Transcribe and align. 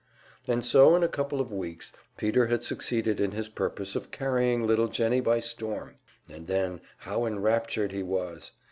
And 0.47 0.65
so 0.65 0.95
in 0.95 1.03
a 1.03 1.07
couple 1.07 1.39
of 1.39 1.53
weeks 1.53 1.93
Peter 2.17 2.47
had 2.47 2.63
succeeded 2.63 3.21
in 3.21 3.33
his 3.33 3.49
purpose 3.49 3.95
of 3.95 4.09
carrying 4.09 4.65
little 4.65 4.87
Jennie 4.87 5.21
by 5.21 5.39
storm. 5.39 5.93
And 6.27 6.47
then, 6.47 6.81
how 6.97 7.27
enraptured 7.27 7.91
he 7.91 8.01
was! 8.01 8.49